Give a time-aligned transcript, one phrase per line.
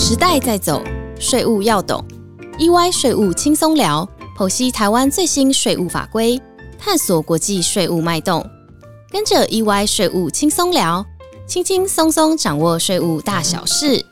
[0.00, 0.80] 时代在走，
[1.18, 2.02] 税务要懂。
[2.56, 6.40] EY 税务轻松聊，剖析台湾最新税务法规，
[6.78, 8.48] 探索国际税务脉动。
[9.10, 11.04] 跟着 EY 税务轻松聊，
[11.48, 14.06] 轻轻松松掌握税务大小事。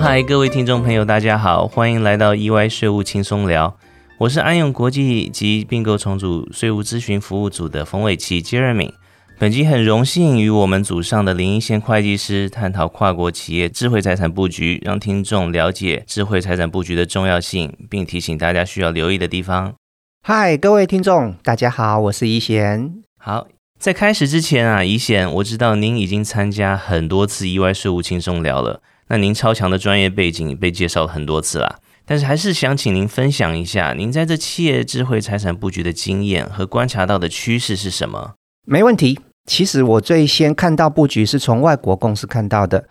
[0.00, 3.76] 嗨，各位听众朋友，大家好，欢迎来到 EY 税务轻松聊。
[4.16, 8.92] 我是安永国际及并购重组税务咨询服务组的冯伟奇 Jeremy。
[9.38, 19.74] 本集很荣幸与我们组上的林一贤会计师探讨跨国企业智慧财产布局，让听众了解智慧财产布局的重要性，并提醒大家需要留意的地方。
[20.22, 23.02] 嗨，各位听众，大家好，我是一贤。
[23.18, 23.48] 好，
[23.80, 31.80] 在开始之前啊，一贤，我知道您已经参加很多次意外税务轻松聊了，那您超强的专业背景被介绍了很多次啦。
[32.04, 38.34] 但是还是想请您分享一下，您在这企业智慧财产布局的经验和观察到的趋势是什么？
[38.64, 39.18] 没问题。
[39.44, 42.84] 其实我最先看到布局是从外国公司看到的，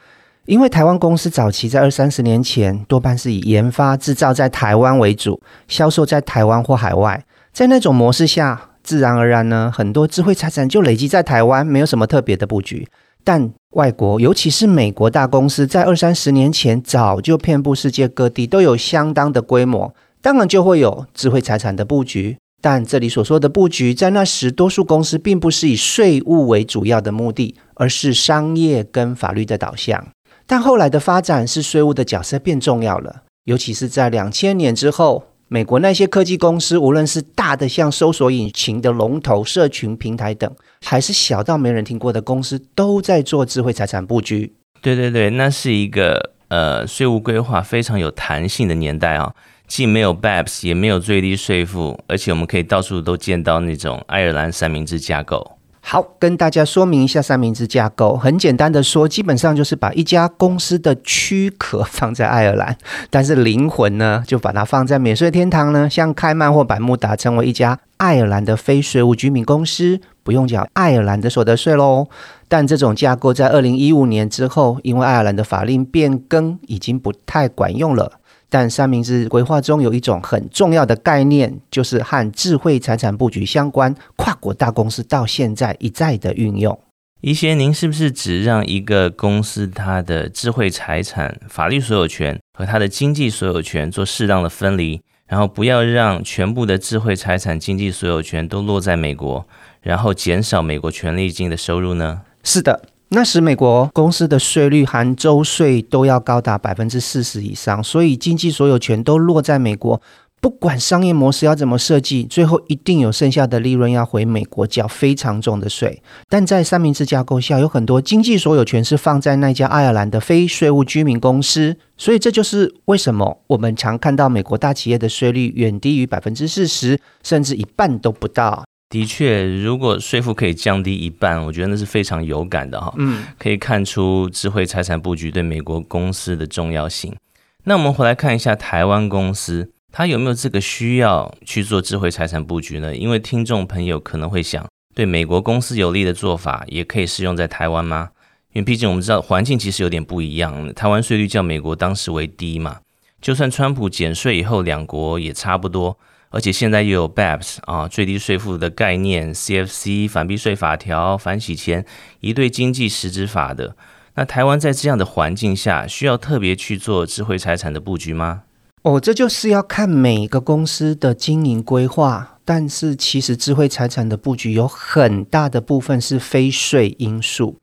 [0.45, 12.85] 因为台湾公司早期在二三十年前多半是以研发制造在台湾为主，销售在台湾或海外，在那种模式下，自然而然呢，很多智慧财产就累积在台湾，没有什么特别的布局。
[13.23, 22.37] 但外国，尤其是美国大公司在二三十年前早就遍布世界各地，都有相当的规模，当然就会有智慧财产的布局。
[22.61, 30.07] 但这里所说的布局，在那时多数公司并不是以税务为主要的目的，而是商业跟法律的导向。
[30.45, 40.49] 但后来的发展是税务的角色变重要了，尤其是在两千年之后，美国那些科技公司，无论是大的像搜索引擎的龙头、社群平台等，
[40.85, 44.53] 还是小到没人听过的公司，都在做智慧财产布局。
[44.81, 49.33] 对对对，那是一个呃税务规划非常有弹性的年代啊。
[49.71, 55.51] 既没有 BAPS，也没有最低税负，而且我们可以到处都见到那种爱尔兰三明治架构。
[55.79, 58.17] 好，跟大家说明一下三明治架构。
[58.17, 62.75] 很简单的说，基本上就是把一家公司的躯壳放在爱尔兰，
[63.09, 72.09] 但是灵魂呢，就把它放在免税天堂呢，像开曼或百慕达，成为一家爱尔兰的非税务居民公司，不用缴爱尔兰的所得税喽。
[72.49, 78.19] 但这种架构在二零一五年之后，因为爱尔兰的法令变更，已经不太管用了。
[78.51, 86.77] 但三明治规划中有一种很重要的概念，就是和智慧财产布局相关，跨国大公司到现在一再的运用。
[87.21, 99.47] 一些，您是不是只让一个公司它的智慧财产法律所有权和它的经济所有权做适当的分离，然后不要让全部的智慧财产经济所有权都落在美国，
[99.81, 102.23] 然后减少美国权利金的收入呢？
[102.43, 102.90] 是的。
[103.13, 110.01] 那时，美国公司的税率含州税都要高达百分之四十以上，所以经济所有权都落在美国。
[110.39, 116.01] 不管商业模式要怎么设计，最后一定有剩下的利润要回美国缴非常重的税。
[116.29, 128.63] 但在三明治架构下，有很多经济所有权是放在那家爱尔兰的非税务居民公司，所以这就是为什么我们常看到美国大企业的税率远低于百分之四十，甚至一半都不到。
[128.91, 132.93] 的确，如果税负可以降低一半，我觉得那是非常有感的哈。
[132.97, 137.15] 嗯，可以看出智慧财产布局对美国公司的重要性。
[137.63, 142.93] 那我们回来看一下台湾公司，它有没有这个需要去做智慧财产布局呢？
[142.93, 148.09] 因为听众朋友可能会想，对美国公司有利的做法，也可以适用在台湾吗？
[148.51, 152.79] 因为毕竟我们知道环境其实有点不一样，台湾税率较美国当时为低嘛。
[153.21, 155.97] 就算川普减税以后，两国也差不多。
[156.31, 161.85] 而且现在又有 BAPS 啊，最低税负的概念，CFC 反避税法条、反洗钱
[162.21, 163.75] 一对经济实质法的。
[164.15, 168.43] 那台湾在这样的环境下，需要特别去做智慧财产的布局吗？
[168.81, 172.39] 哦，这就是要看每一个公司的经营规划。
[172.43, 177.55] 但是其实智慧财产的布局有很大的部分是非税因素，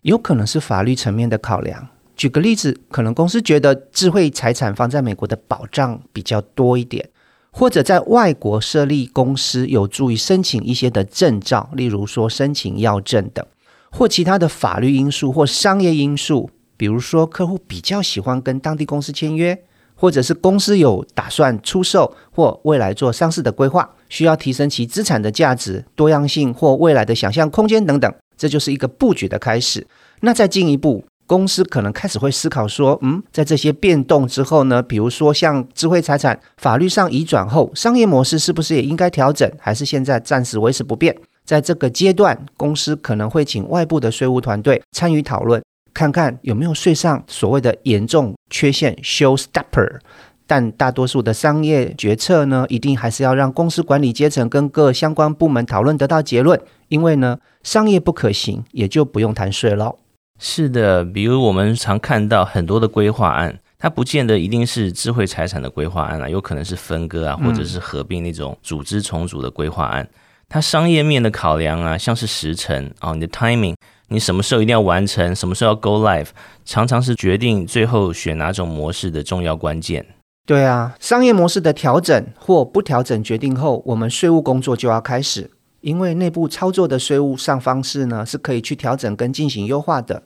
[0.00, 1.88] 有可能是法律层面的考量。
[2.16, 7.08] 举个例子，可能公司觉得智慧财产放在美国的保障比较多一点。
[7.52, 13.46] 或者在外国设立公司有助于申请一些的证照，例如说申请药证等，
[13.90, 19.62] 或其他的法律因素或商业因素，比如说客户比较喜欢跟当地公司签约，
[19.94, 29.86] 或者是公司有打算出售或未来做上市的规划，需要提升其资产的价值、多样性或未来的想象空间等等，这就是一个布局的开始。
[30.20, 31.04] 那再进一步。
[31.32, 41.16] 公司可能开始会思考说，嗯，在这些变动之后呢，比如说像智慧财产法律上移转后，商业模式是不是也应该调整，还是现在暂时维持不变？
[41.46, 45.64] 在这个阶段，公司可能会请外部的税务团队参与讨论，
[45.94, 50.00] 看看有没有税上所谓的严重缺陷 （showstopper）。
[50.46, 59.96] 但大多数的商业决策呢，一定还是要让公司管理阶层跟各相关部门讨论得到结论，因为呢，商业不可行，也就不用谈税了。
[60.44, 70.06] 是的，比如我们常看到很多的规划案，它不见得一定是智慧财产的规划案啊，有可能是分割啊，或者是合并那种组织重组的规划案。
[70.48, 73.76] 它商业面的考量啊，像是时程啊，你的 timing，
[74.08, 76.30] 你什么时候一定要完成，什么时候要 go live，
[76.64, 80.04] 常常是决定最后选哪种模式的重要关键。
[80.44, 85.48] 对啊，商业模式的调整或不调整决定后，我们税务工作就要开始，
[85.82, 90.24] 因为内部操作的税务上方式呢，是可以去调整跟进行优化的。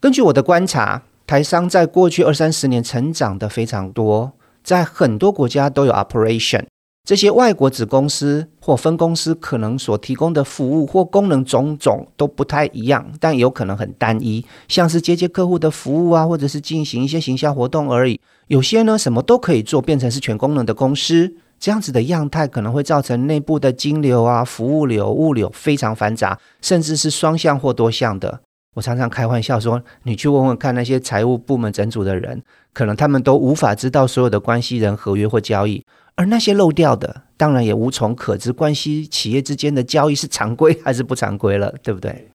[0.00, 6.64] 根据我的观察，台商在过去二三十年成长的非常多，在很多国家都有 operation。
[7.04, 18.20] 这些外国子公司或分公司可能所提供的服务或功能种种都不太一样，但有可能很单一，像是接接客户的服务啊，或者是进行一些行销活动而已。
[18.46, 28.42] 有些呢，什么都可以做，变成是全功能的公司，这样子的样态可能会造成内部的金流啊、服务流、物流非常繁杂，甚至是双向或多项的。
[28.74, 32.42] 我常常开玩笑说，你去问问看那些财务部门整组的人，
[32.72, 35.84] 可能他们都无法知道所有的关系人合约或交易。
[36.14, 42.28] 而那些漏掉的，当然也无从可知关系企业之间的交易是常规还是不常规了，对不对？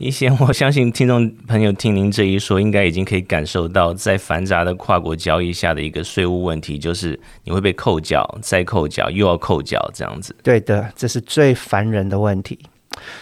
[0.00, 10.34] 以前我相信听众朋友听您这一说，应该已经可以感受到，在繁杂的跨国交易下的一个税务问题，就是你会被扣缴、再扣缴、又要扣缴这样子。
[10.42, 12.58] 对的，这是最烦人的问题，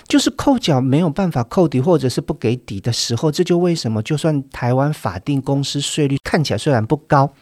[0.07, 7.33] 就是扣缴没有办法扣抵，或者是不给抵的时候，这就为什么就算台湾法定公司税率看起来虽然不高，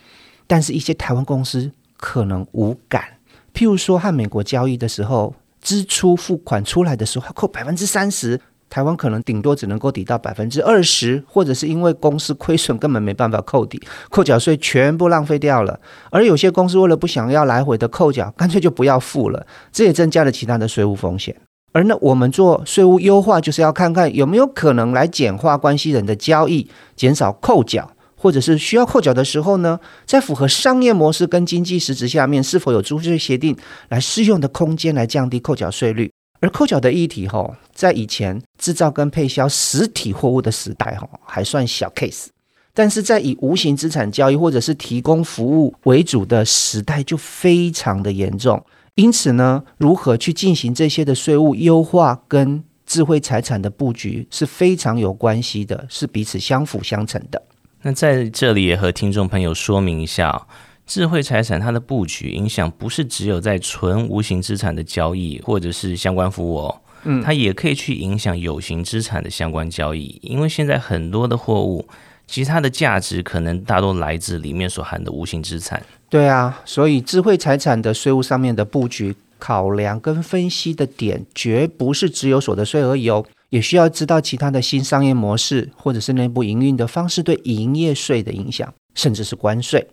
[0.46, 1.70] 但是一些台湾公司。
[2.02, 3.04] 可能无感，
[3.52, 8.40] 譬如说和美国交易的时候，支出付款出来的时候要扣百分之三十，
[8.70, 13.78] 台湾可能顶多只能够抵到百分之二十，或者是因为公司亏损根本没办法扣抵，
[14.08, 15.78] 扣缴税全部浪费掉了。
[16.10, 21.36] 而有些公司为了不想要来回的扣缴，干脆就不要付了，这也增加了其他的税务风险。
[21.72, 27.90] 而那我们做税务优化，就是要看看有没有可能来简化关系人的交易，减少扣缴。
[28.22, 33.56] 或者是需要扣缴的时候呢，在符合商业模式跟经济实质下面，是否有租税协定
[33.88, 36.12] 来适用的空间来降低扣缴税率？
[36.40, 42.26] 而扣缴的议题哈，在以前制造跟配销实体货物的时代哈，还算小 case，
[42.74, 48.62] 但是在以无形资产交易或者是提供服务为主的时代，就非常的严重。
[49.00, 57.40] 因此呢，如何去进行这些的税务优化跟智慧财产的布局是非常有关系的，是彼此相辅相成的。
[57.80, 60.46] 那在这里也和听众朋友说明一下，
[60.86, 71.86] 智慧财产它的布局影响不是只有在纯无形资产的交易或者是相关服务哦，嗯，它也可以去影响有形资产的相关交易，因为现在很多的货物，
[72.30, 75.82] 其实它的价值可能大多来自里面所含的无形资产。
[76.08, 83.26] 对啊，所以智慧财产的税务上面的布局考量跟分析的点，绝不是只有所得税而已哦。
[83.48, 89.84] 也需要知道其他的新商业模式，或者是内部营运的方式对营业税的影响，甚至是关税。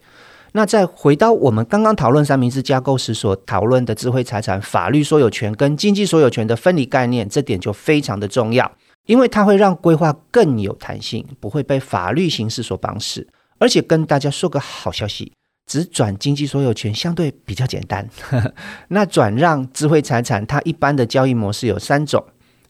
[0.52, 8.72] 那再回到我们刚刚讨论三明治架构时所讨论的智慧财产法律所有权跟经济所有权的分离概念，这点就非常的重要，
[9.08, 13.28] 因为它会让规划更有弹性，不会被法律形式所绑死。
[13.58, 15.34] 而且跟大家说个好消息，
[15.66, 18.08] 只转经济所有权相对比较简单。
[18.90, 22.24] 那转让智慧财产，它一般的交易模式有三种。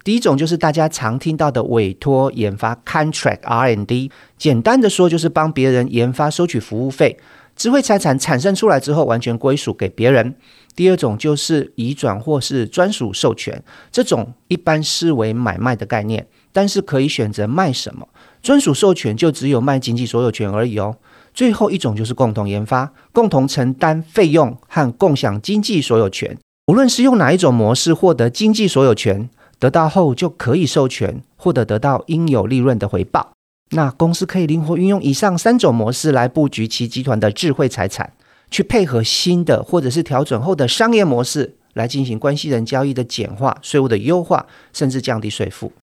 [0.06, 7.18] 第一种就是大家常听到的委托研发 （contract R&D），简单的说就是帮别人研发收取服务费。
[7.58, 10.36] 智慧财产产生出来之后，完全归属给别人。
[10.76, 18.08] 第二种就是移转或是专属授权，这种一般视为买卖的概念，但是可以选择卖什么。
[18.44, 20.96] 专属授权就只有卖经济所有权而已哦。
[21.34, 26.38] 最后一种就是共同研发，共同承担费用和共享经济所有权。
[26.68, 29.30] 无论是用哪一种模式获得经济所有权。
[29.60, 33.32] 得到后就可以授权，获得得到应有利润的回报。
[33.72, 38.14] 那公司可以灵活运用以上三种模式来布局其集团的智慧财产，
[38.50, 45.74] 去配合新的或者是调整后的商业模式来进行关系人交易的简化、税务的优化，甚至降低税负。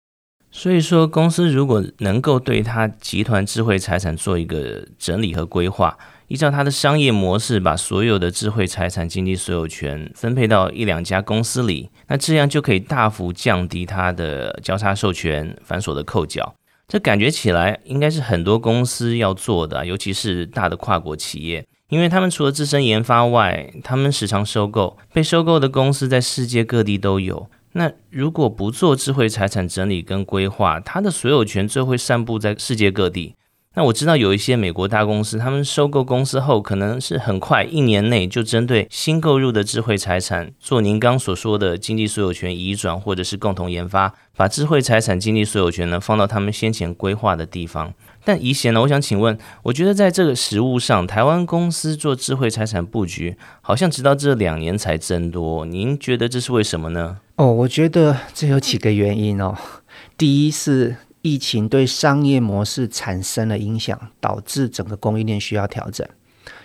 [0.51, 5.99] 所以说，公司如果能够对它集团智慧财产做一个整理和规划。
[6.29, 16.55] 依照它的商业模式，把所有的智慧财产经济所有权分配到一两家公司里，那这样就可以大幅降低它的交叉授权、繁琐的扣缴。
[16.87, 27.49] 这感觉起来应该是很多公司要做的，尤其是大的跨国企业，因为他们除了自身研发外，他们时常收购，被收购的公司在世界各地都有。
[27.73, 33.35] 那如果不做智慧财产整理跟规划，它的所有权就会散布在世界各地。
[33.77, 47.93] 那我知道有一些美国大公司，他们收购公司后，可能是很快一年内就针对新购入的智慧财产做您刚所说的经济所有权移转，或者是共同研发，把智慧财产经济所有权呢放到他们先前规划的地方。
[48.25, 55.67] 但宜贤呢，我想请问，我觉得在这个实物上，台湾公司做智慧财产布局，好像直到这两年才增多。
[55.67, 57.19] 您觉得这是为什么呢？
[57.35, 59.57] 哦，我觉得这有几个原因哦。
[60.17, 60.99] 第一是。
[61.25, 66.07] 疫情对商业模式产生了影响，导致整个供应链需要调整。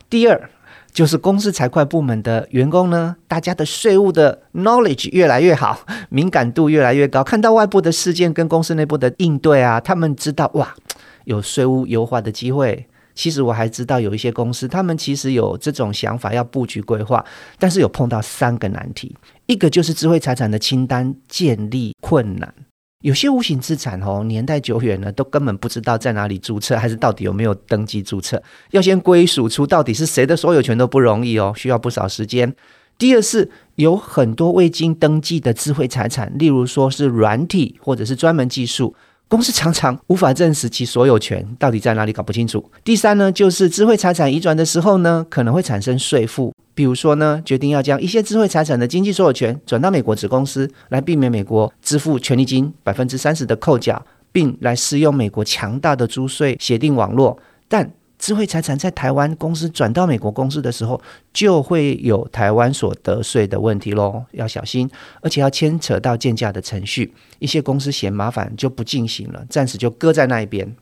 [0.09, 0.49] 第二，
[0.91, 10.75] 就是公司财会部门的员工呢，大家的税务的 knowledge 越来越好，敏感度越来越高，看到外部的事件跟公司内部的应对啊，他们知道哇，
[11.23, 12.85] 有税务优化的机会。
[13.15, 17.23] 其实我还知道有一些公司，他们其实有这种想法要布局规划，
[17.57, 22.53] 但是有碰到三个难题，一个就是智慧财产的清单建立困难。
[23.01, 28.43] 有些无形资产哦，年代久远了，都根本不知道在哪里注册，还是到底有没有登记注册？
[28.71, 32.53] 要先归属出到底是谁的所有权都不容易哦，需要不少时间。
[32.97, 38.93] 第二是有很多未经登记的智慧财产，例如说是软体或者是专门技术。
[39.29, 42.69] 公司常常无法证实其所有权到底在哪里，搞不清楚。
[42.83, 46.51] 第三呢，就是智慧财产移转的时候呢，可能会产生税负。
[46.79, 57.91] 比如说呢，决定要将一些智慧财产的经济所有权转到美国子公司，来避免美国支付权利金百分之三十的扣缴，并来适用美国强大的租税协定网络，但。
[58.17, 61.01] 智慧财产在台湾公司转到美国公司的时候，
[61.33, 64.89] 就会有台湾所得税的问题喽，要小心，
[65.21, 70.75] 而且要牵扯到建价的程序，一些公司嫌麻烦就不进行了，暂时就搁在那一边。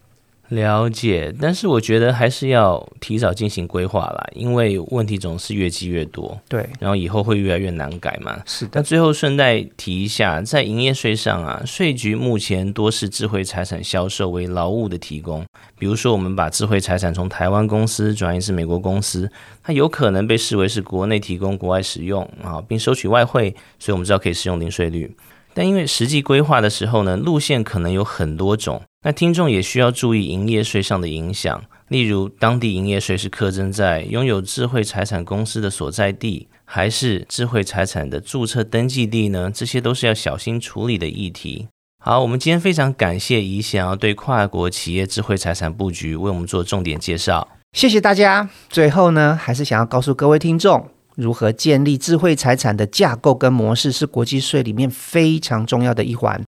[0.49, 6.39] 了解，但是我觉得还是要提早进行规划啦，因为问题总是越积越多。
[6.47, 8.39] 对，然后以后会越来越难改嘛。
[8.45, 8.71] 是的。
[8.75, 15.45] 那最后顺带提一下，在营业税上啊，税局目前多是智慧财产销售为劳务的提供。
[15.77, 19.29] 比如说，我们把智慧财产从台湾公司转移至美国公司，
[19.61, 25.13] 它有可能被视为是国内提供、国外使用啊，并收取外汇，所以我们知道可以适用零税率。
[25.53, 28.81] 但因为实际规划的时候呢，路线可能有很多种。
[29.07, 39.49] 那听众也需要注意营业税上的影响，例如当地营业税是课征在拥有智慧财产公司的所在地，还是智慧财产的注册登记地呢？
[39.49, 41.69] 这些都是要小心处理的议题。
[42.03, 48.49] 好，我们今天非常感谢怡翔对跨国企业智慧财产布局为我们做重点介绍，谢谢大家。
[48.67, 50.85] 最后呢，还是想要告诉各位听众，
[51.15, 56.43] 如何建立智慧财产的架构跟模式，是国际税里面非常重要的一环。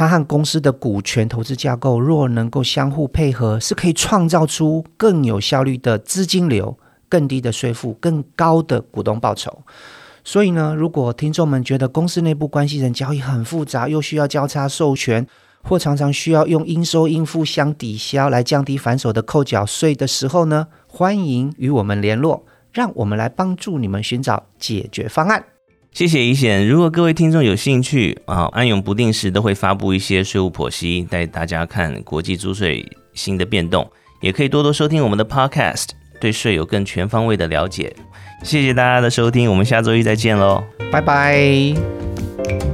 [0.00, 9.62] 它和公司的股权投资架构若能够相互配合，是可以创造出更有效率的资金流、更低的税负、更高的股东报酬。
[10.24, 15.26] 所以呢，如果听众们觉得公司内部关系人交易很复杂，又需要交叉授权，
[15.62, 25.44] 或常常需要用应收应付相抵消来降低反手的扣缴税的时候呢，欢迎与我们联络，让我们来帮助你们寻找解决方案。
[25.92, 26.66] 谢谢怡贤。
[26.66, 35.88] 如果各位听众有兴趣啊，安永不定时都会发布一些税务剖析，带大家看国际租税新的变动，也可以多多收听我们的 Podcast，
[36.20, 37.94] 对税有更全方位的了解。
[38.42, 42.69] 谢谢大家的收听，我们下周一再见喽，拜拜。